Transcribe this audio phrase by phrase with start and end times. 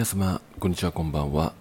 [0.00, 1.52] 皆様、こんにちは、こんばんは。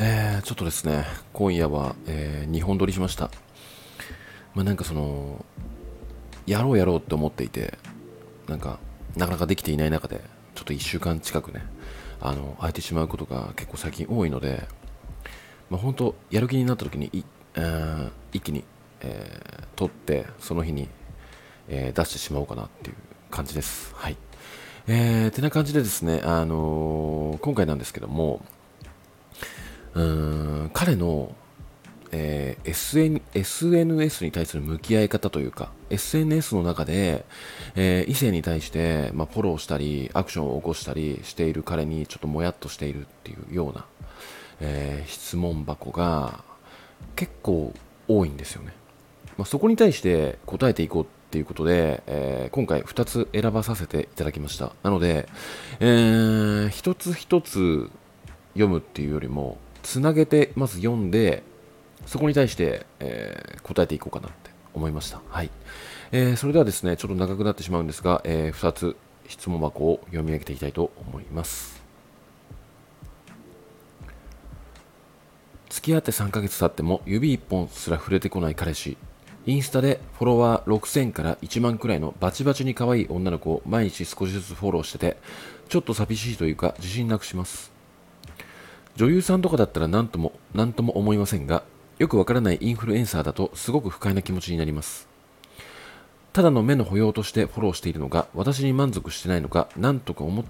[0.00, 3.30] えー、ちょっとですね、今夜は、えー、2本撮りしました。
[4.56, 5.44] まあ、なんかその、
[6.48, 7.78] やろうやろうって思っていて、
[8.48, 8.80] なんか、
[9.16, 10.20] なかなかできていない中で、
[10.56, 11.62] ちょっと1週間近くね、
[12.20, 14.66] あの、空いてしまうことが結構最近多いので、
[15.70, 18.64] まあ、本当、やる気になった時にい、えー、一気に、
[19.00, 20.88] えー、撮って、その日に、
[21.68, 22.96] えー、出してしまおうかなっていう
[23.30, 23.94] 感じです。
[23.94, 24.16] はい。
[24.86, 28.42] えー、てな感じでですね、あのー、今回なんですけども、
[29.94, 31.34] うーん彼の、
[32.12, 37.24] えー、SN SNS に対する向き合い方というか、SNS の中で、
[37.76, 43.86] えー、異性に対して、まあ、フォローしたり、アクションを起こしたりしている彼にちょっともやっとしているっていうような、
[44.60, 46.44] え、質問箱が
[47.16, 47.72] 結構
[48.06, 48.74] 多いんですよね。
[49.38, 54.70] まあ、そこに対して答えていこうっていうことで、えー、今回2つ選ばさせていただきました。
[54.84, 55.28] なので、
[55.80, 57.90] えー、一つ一つ
[58.52, 61.42] 読むっていうよりも、つなげてまず読んで、
[62.06, 65.22] そこに対して、えー、答えていこうかなって思いました。
[65.28, 65.50] はい。
[66.12, 71.82] えー、それではですね、ちょっと長くなってしまうんですが、えー、2つ質問箱を読み上げていきたいと思います。
[75.68, 78.96] 付き合って3ヶ月経っても指1本すら触れてこない彼氏
[79.46, 85.18] インスタでフォロワー6000から1万くらいのバチバチに可愛い女の子を毎日少しずつフォローしてて、
[85.68, 87.70] ちょっと寂しいというか自信なくします。
[88.96, 91.62] 女優さんとかだったら何とも、何とも思いませんが、
[91.98, 95.08] よくわからないインフルエンサーだとすごく不快な気持ちになります。
[96.32, 100.44] ただの目の保養としてフォローしているのが私に満足してないのか何とか思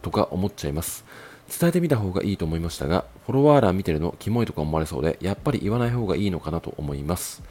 [0.00, 1.04] とか思っちゃいます。
[1.48, 7.42] 伝えてみた方がいいと思いましたが、フォロワー欄見てるのキモいとか思われそうで、やっぱり言わない方がいいのかなと思います。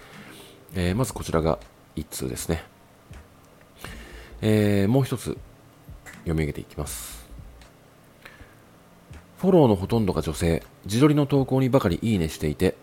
[0.76, 1.60] えー、まずこちらが
[1.96, 2.64] 1通ですね。
[4.42, 5.38] えー、もう一つ
[6.20, 7.28] 読み上げていきます。
[9.38, 12.76] フォローのほとんどが女性、自撮りの投稿にばかりいいねしていて、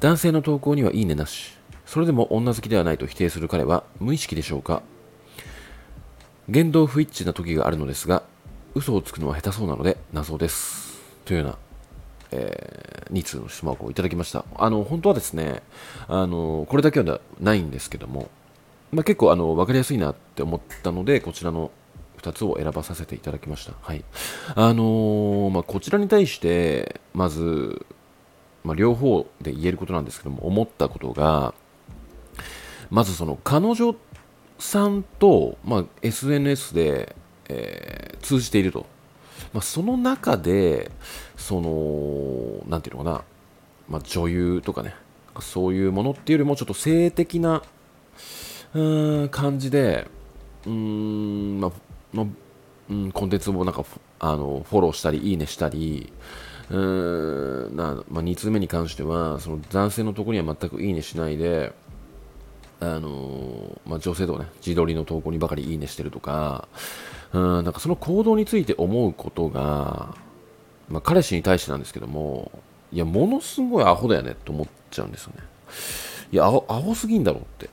[0.00, 1.56] 男性の投稿にはいいねなし。
[1.86, 4.82] それでも女好きではないと否定する彼は無意識でしょうか
[6.48, 8.22] 言動不一致な時があるのですが、
[8.74, 11.00] 嘘をつくのは下手そうなので謎です。
[11.24, 11.58] というような
[12.30, 14.44] えー、2通の質問をいただきました。
[14.56, 15.62] あの、本当はですね、
[16.08, 18.30] あの、これだけはないんですけども、
[18.92, 21.70] まあ、結構あの分かりやすいなって思ったので、こちらの
[22.18, 23.74] 2つを選ばさせていただきました。
[23.80, 24.04] はい。
[24.54, 27.84] あのー、まあ、こちらに対して、まず、
[28.64, 31.54] まあ、両方で言えることなんですけども、思ったことが、
[32.90, 33.96] まずその彼女
[34.58, 37.16] さんと、まあ、SNS で、
[37.48, 38.86] えー、通じていると。
[39.52, 40.90] まあ、その中で、
[41.36, 43.24] その、なんていうのかな、
[43.88, 44.94] まあ、女優とかね、
[45.40, 47.62] そういうものっていうよりも、ちょっと性的な、
[48.74, 50.06] うん感じで、
[50.66, 51.72] うん、まあ、
[52.12, 52.26] ま
[52.88, 53.84] うん、コンテンツをなんか
[54.20, 56.12] あのフォローしたり、いいねしたり、
[56.70, 61.72] うんなまあ、2通目に関しては、その男性のところには全くいいねしないで、
[62.80, 66.68] あのまあ、女性とかね、自撮りの投稿にばかりいいねしてるとか、
[67.36, 70.14] うん、なんかその行動について思うことが、
[70.88, 72.50] まあ、彼氏に対してなんですけども、
[72.92, 75.42] いや、ものすごいアホだよねって思っちゃうんですよね。
[76.32, 77.68] いや、アホアホすぎんだろうって。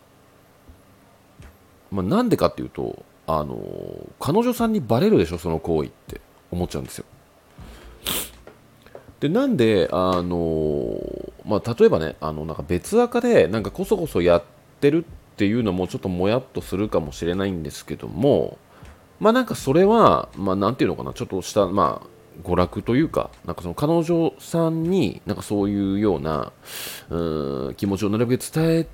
[1.91, 3.57] まあ、なんでかっていうと、あの
[4.19, 6.19] 彼女さんにバレるでしょ、その行為って
[6.51, 7.06] 思っちゃうんですよ。
[9.22, 11.00] で、なんで、あの
[11.45, 14.44] まあ、例えばね、あのなんか別垢で、なんかこそこそやっ
[14.81, 18.57] てるっていうのもちょっともやっとするかもしれないんですけども、
[19.23, 22.07] まあなんかそれは、まあなんていうのかな、ちょっとした、まあ、
[22.45, 26.51] 娯楽というか、なんかその彼女さんに、なんかそういうような、
[27.09, 28.88] うん、気持ちをなるべく伝え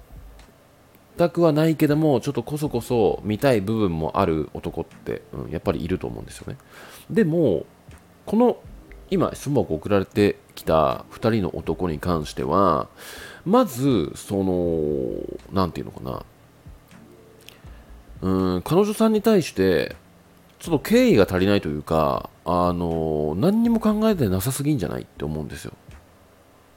[1.17, 6.59] たくはないけども、ちょっとこそこそ見たい部分もある男って、うん、やっぱりいると思うんですよね。
[7.09, 7.65] でも、
[8.27, 8.57] この
[9.09, 12.87] 今、質問を送られてきた2人の男に関しては、
[13.45, 16.25] まず、その、なんていうのかな、
[18.21, 19.95] うん、彼女さんに対して、
[20.59, 25.73] ちょっと敬意が足りないというか、あの何にも考えてなさすぎんじゃないって思うんですよ。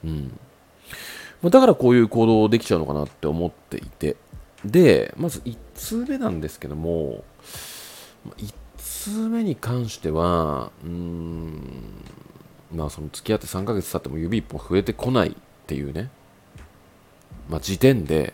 [0.05, 0.39] うん。
[1.41, 4.15] まだからこういう行動できちゃうのかなって思っていて。
[4.63, 7.25] で、まず1通目なんですけども、
[8.37, 11.61] 1通目に関しては、うーん、
[12.73, 15.33] まあその付き合って3ヶ月経っても指1本増えてこないっ
[15.67, 16.09] ていうね、
[17.49, 18.33] まあ時点で、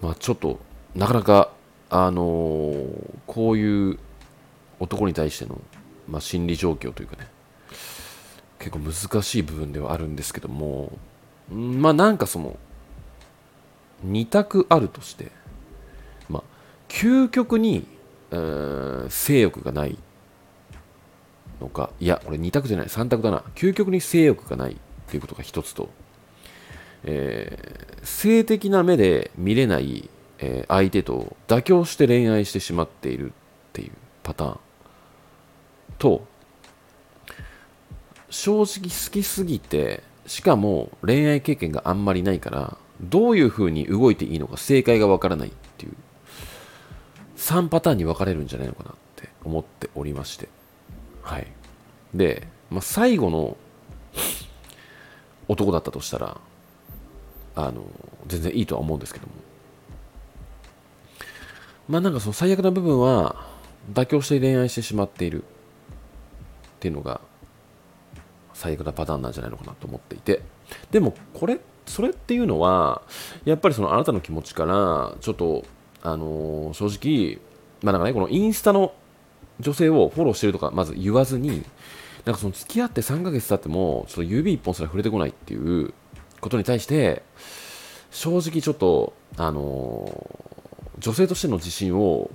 [0.00, 0.60] まあちょっと
[0.94, 1.50] なかなか
[1.90, 3.98] あのー、こういう
[4.80, 5.60] 男に対しての、
[6.08, 7.28] まあ、心理状況というかね
[8.58, 10.92] 結構難しい部分ではあるんですけども
[11.50, 12.56] まあなんかその
[14.06, 15.32] 2択あるとして
[16.28, 16.42] まあ
[16.88, 17.86] 究極に、
[19.08, 19.98] 性欲がない
[21.60, 23.42] のかいやこれ2択じゃない3択だな。
[23.54, 24.76] 究極に性欲がないっ
[25.08, 25.88] ていうことが一つと、
[27.04, 33.32] えー、性的な目で見れない、えー、相手と妥協して恋愛してしまっているっ
[33.72, 33.92] ていう
[34.22, 34.58] パターン。
[35.98, 36.24] と
[38.30, 45.92] 正直好きすぎてしかも恋愛経験があんまりないからどういう風に動いていいのか正解がわからないっていう。
[47.36, 50.48] 3パターンに分かれるんじゃないのかなって思っておりまして。
[51.22, 51.46] はい。
[52.14, 53.56] で、まあ、最後の
[55.46, 56.40] 男だったとしたら
[57.54, 57.84] あの
[58.26, 59.32] 全然いいとは思うんですけども。
[61.88, 63.46] まあなんかその最悪な部分は
[63.92, 65.44] 妥協して恋愛してしまっている。
[66.78, 67.20] っていうのが
[68.54, 70.42] 最悪なパターンなんじゃないのかなと思っていて。
[70.90, 73.02] でもこれそれっていうのは
[73.44, 75.64] やっぱりそのあなたの気持ちからちょっと
[76.02, 77.40] あのー、正直
[77.82, 78.92] まあなんかねこのインスタの
[79.58, 81.64] 女性をフォローしてるとかまず言わずに
[82.24, 85.94] なんかその付き合って3ヶ月経ってもちょっと指1本すら触れてこないっていう
[86.40, 87.22] ことに対して
[88.10, 90.47] 正直ちょっとあのー、
[90.98, 92.30] 女性としての自信を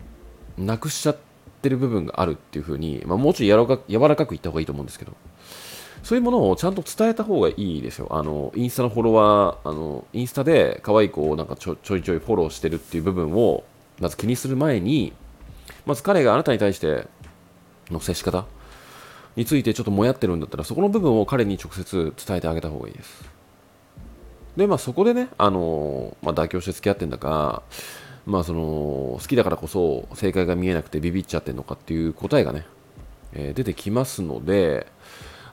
[0.58, 1.18] なくしちゃっ
[1.62, 5.14] てる部分があるっていうふうに、まあ、もうちょい柔らか柔らかく言った方がいいと思うんですけど
[6.04, 8.08] そういうものをちゃんと伝えた方がいいですよ。
[8.12, 13.64] あの、インスタのフォロワー、あの、インスタで可愛い子をなんかちょちょいちょいフォローしてるっていう部分を、
[14.02, 15.14] まず気にする前に、
[15.86, 17.08] まず彼があなたに対して
[17.90, 18.46] の接し方
[19.38, 23.24] についてちょっともやってるんだったら、そこの部分を彼に直接伝えてあげた方がいいです。
[24.58, 27.64] で、まあそこでね、あの、まあ妥協して付き合ってんだか、
[28.26, 32.66] まあその、好きだからこそ正解が見えなくてビビっちゃってんのかっていう答えがね、
[33.34, 34.88] えー、出てきますので、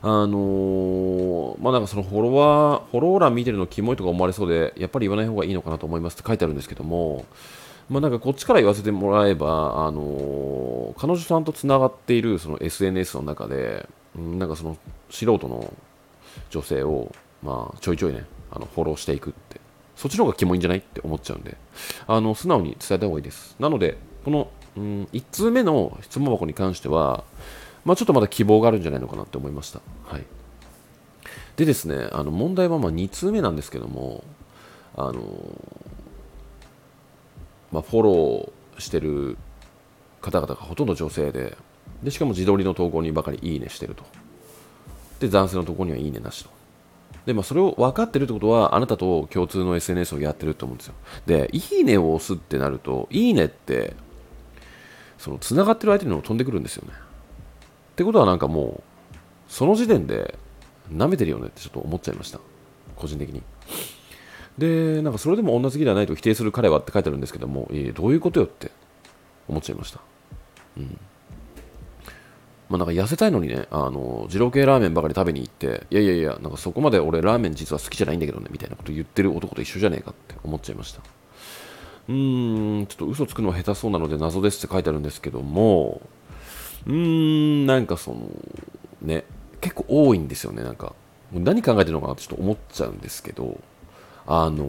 [0.02, 7.26] あのー、まあなんかそのフォロワー、フォロー欄見てるのキモいとか思われそうで、やっぱり言わない方がいいのかなと思いますって書いてあるんですけども、
[7.90, 14.76] まあなんかこっちから言わせてもらえば、あのー、彼女さんとつながっているその SNS の中で、なんかその
[15.10, 15.72] 素人の
[16.48, 17.12] 女性を、
[17.42, 19.60] まあちょいちょいね、あのフォローしていくって、
[20.00, 20.78] そっちの方がキモいんじゃない？
[20.78, 21.58] って思っちゃうんで、
[22.06, 23.54] あの素直に伝えた方がいいです。
[23.60, 24.48] なので、この、
[24.78, 27.22] うん、1通目の質問箱に関しては、
[27.84, 29.82] まあ、ちょっとまだ希望があるんじゃないのかなって思いました。
[30.06, 30.24] はい、
[31.56, 34.24] でですね、あの問題はま2通目なんですけども、
[34.96, 35.22] あの
[37.70, 39.36] まあ、フォローしてる
[40.22, 41.58] 方々がほとんど女性で、
[42.02, 44.04] でしかも自撮りの投稿にばかりいいねしてると。
[45.20, 46.59] で、男性の投稿にはいいねなしと。
[47.26, 50.94] で、まあ、それを分かってるってことは、あなたと共通の SNS をやってると思うんですよ。
[51.26, 53.94] で、いいねを押すってなると、いいねって、
[55.18, 56.94] その、繋がってる相手にも飛んでくるんですよね。
[56.94, 58.82] ってことはなんかもう、
[59.48, 60.38] その時点で
[60.90, 62.40] 舐めてるよねってちょっと思っちゃいました。
[62.96, 63.42] 個人的に。
[64.56, 68.70] で、なんかそれでも女好きではないと否定する彼はって書いてあるんですけども、えどういうことよって
[69.48, 70.00] 思っちゃいました。
[70.76, 70.98] うん。
[72.68, 81.02] まあなんか痩せたいのにね、あの、二郎系ラーメンばかり食べにって、いやいやいや、なんかそこまで俺ラーメン実は好きじゃないんだけどね、みたいなこと言ってる男と一緒じゃねえかって思っちゃいました。
[82.08, 86.00] うーん、ちょっと嘘つくのは下手そうなので謎ですって書いてあるんですけども、
[86.86, 88.28] うーん、なんかその、
[89.02, 89.24] ね、
[89.60, 90.94] 結構多いんですよね、なんか。
[91.32, 93.60] 何考えてるのかなってちょっと思っちゃうんですけど、
[94.26, 94.66] あの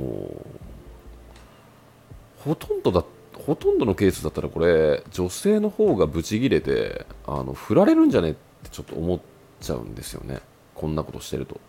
[2.44, 3.04] ほとんどだ、
[3.34, 9.20] ほとんどのケースだったらこれ、女性の方がブチギレて、あの、振られるんじゃねってちょっと思っ
[9.60, 10.40] ちゃうんですよね。
[10.82, 11.62] こんなことしてると。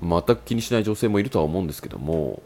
[0.00, 2.40] 全く気にしない女性もいるとは思うんですけども、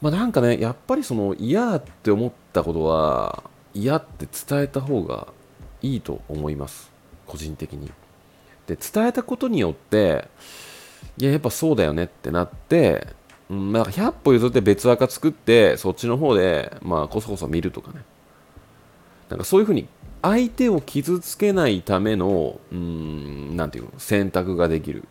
[0.00, 3.42] まあ、なんかね、やっぱりその嫌って思ったことは
[3.74, 5.28] 嫌って伝えた方が
[5.82, 6.90] いいと思います。
[7.26, 7.90] 個人的に。
[8.66, 10.28] で伝えたことによって
[11.18, 13.08] いややっぱそうだよねってなって、
[13.50, 18.02] うん、なんか100歩譲って別赤作ってそっちの方でまあこそこそ見るとかね。
[19.28, 19.86] なんかそういうふうに
[20.22, 25.04] 相手を傷つけないためのうんなんていうの選択ができる。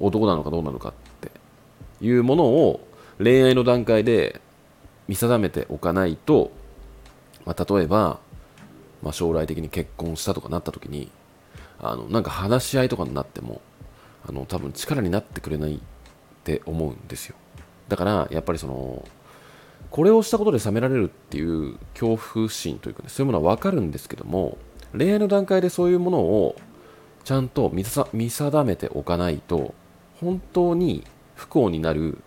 [0.00, 1.32] 男なのかどうなのかって
[2.00, 2.86] いうものを
[3.18, 4.40] 恋愛の段階で
[5.08, 6.52] 見定めておかないと、
[7.44, 8.20] まあ、例えば
[9.02, 11.10] まあ、将来的に結婚したとかなった時に
[11.80, 13.60] あのなんか話し合いとかになっても
[14.28, 15.78] あの多分力になってくれないっ
[16.44, 17.36] て思うんですよ。
[17.88, 19.06] だからやっぱりその
[19.90, 24.58] これをしたことで冷められるっていう恐怖心というか、ね、そういうものは分かるんですけども
[24.96, 26.56] 恋愛の段階でそういうものを
[27.24, 29.74] ちゃんと見定めておかないと
[30.20, 31.04] 本当に
[31.34, 32.18] 不幸になる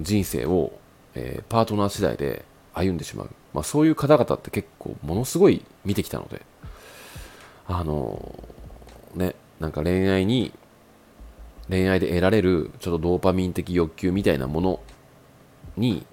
[0.00, 0.72] 人生を、
[1.14, 2.44] えー、パートナー次第で
[2.74, 3.30] 歩んでしまう。
[3.54, 6.42] まあ、そういう方々って結構ものすごい見てきたので
[7.66, 8.38] あの
[9.14, 10.52] ねなんか恋愛に
[11.68, 14.80] 恋愛で得られるちょっとドーパミン的欲求みたいなもの
[15.76, 16.06] に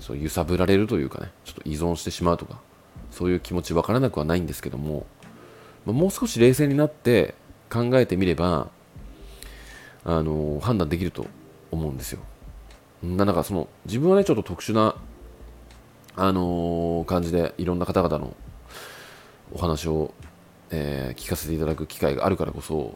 [0.00, 2.60] そう揺さぶられるというかねちょっと依存してしまうとか
[3.10, 5.06] そういう気持ち分からなくはないんですけども
[5.86, 7.34] まあ、もう少し冷静になって
[7.70, 8.68] 考えてみれば、
[10.04, 11.26] あの判断できると
[11.70, 12.20] 思うんですよ。
[13.02, 14.94] なんかその自分はねちょっと特殊な
[16.16, 18.34] あのー、感じでいろんな方々の
[19.52, 20.12] お話を、
[20.70, 22.94] えー、聞かせていただく機会があるからこそ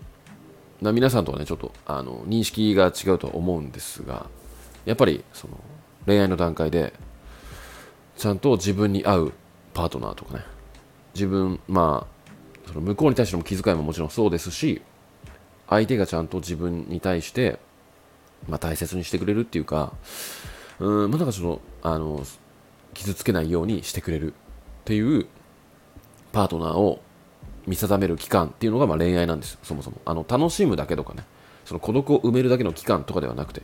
[0.83, 4.27] な皆さんとはねちょっとあの認識が違うとは思うんですが
[4.85, 5.59] やっぱりその
[6.07, 6.93] 恋愛の段階で
[8.17, 9.33] ちゃんと自分に合う
[9.73, 10.45] パートナーとかね。
[11.15, 12.07] 自分ま
[12.67, 14.83] あその向こうに対しての気遣いももちろんそうですし
[15.69, 17.59] 相手がちゃんと自分に対して、
[18.49, 19.93] まあ、大切にしてくれるっていうか
[20.81, 22.25] うんまあ、なんかそのあの
[22.95, 24.37] 傷つけないようにしてくれるっ
[24.85, 25.27] ていう
[26.33, 27.01] パートナーを
[27.67, 30.01] 見定める期間っていうのがま恋愛なんですそもそも。
[30.05, 31.25] あの楽しむだけとかね。
[31.65, 33.63] その孤独を埋めるだけの期間とかではなくて。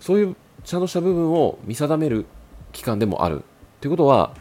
[0.00, 2.26] そういうちゃんとした部分を見定める
[2.72, 3.38] 期間でもある。
[3.38, 3.40] っ
[3.80, 4.34] ていうことは、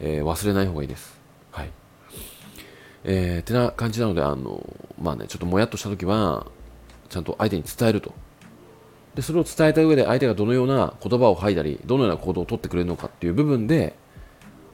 [0.00, 1.18] えー、忘れない方がいいです。
[1.50, 1.70] はい。
[3.04, 4.64] えー、ってな感じなのであの
[5.00, 6.46] まあねちょっともやっとした時は
[7.08, 8.12] ちゃんと相手に伝えると。
[9.14, 13.96] でそれを伝えた上で相手がどのような言葉を吐いたりどのような行動をとってくれるのかっていう部分で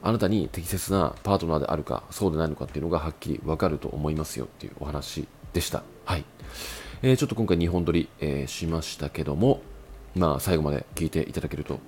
[0.01, 5.83] あなたに適切なパートナーであるかそうでないのかっていうのがはっきり分かると思いますよっていうお話でした。
[6.03, 6.25] はい、
[7.03, 9.61] えー、ちょっと今回2本撮り、えー、しましたけども
[10.15, 11.79] まあ最後まで聞いていただけると、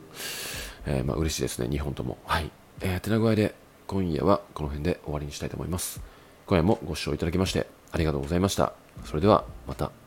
[0.86, 2.18] えー、まあ嬉しいですね2本とも。
[2.26, 2.52] はい、
[2.82, 3.56] えー、てな具合で
[3.88, 6.02] 今夜はこの辺で終わりにしたいと思います。
[6.48, 8.74] 今夜もご視聴いただきましてありがとうございました。
[9.04, 10.05] それではまた。